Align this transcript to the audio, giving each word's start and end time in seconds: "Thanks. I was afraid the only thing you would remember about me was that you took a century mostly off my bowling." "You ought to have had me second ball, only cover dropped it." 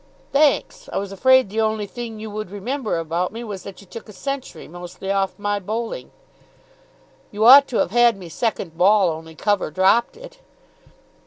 "Thanks. 0.31 0.89
I 0.91 0.97
was 0.97 1.11
afraid 1.11 1.47
the 1.51 1.61
only 1.61 1.85
thing 1.85 2.19
you 2.19 2.31
would 2.31 2.49
remember 2.49 2.97
about 2.97 3.31
me 3.31 3.43
was 3.43 3.61
that 3.61 3.81
you 3.81 3.85
took 3.85 4.09
a 4.09 4.13
century 4.13 4.67
mostly 4.67 5.11
off 5.11 5.37
my 5.37 5.59
bowling." 5.59 6.09
"You 7.29 7.45
ought 7.45 7.67
to 7.67 7.77
have 7.77 7.91
had 7.91 8.17
me 8.17 8.27
second 8.27 8.75
ball, 8.75 9.09
only 9.11 9.35
cover 9.35 9.69
dropped 9.69 10.17
it." 10.17 10.39